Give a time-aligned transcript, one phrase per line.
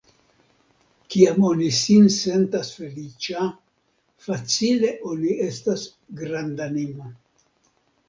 [1.15, 3.45] Kiam oni sin sentas feliĉa,
[4.31, 5.89] facile oni estas
[6.25, 7.17] grandanima.